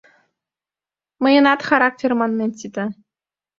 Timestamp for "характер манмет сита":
1.69-2.85